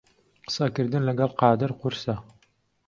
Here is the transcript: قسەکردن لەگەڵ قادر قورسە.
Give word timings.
قسەکردن 0.45 1.01
لەگەڵ 1.09 1.31
قادر 1.41 1.71
قورسە. 1.79 2.15